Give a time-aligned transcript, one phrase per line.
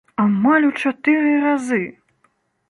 [0.21, 1.83] Амаль у чатыры разы!